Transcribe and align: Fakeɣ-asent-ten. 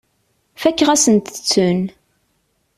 Fakeɣ-asent-ten. 0.61 1.81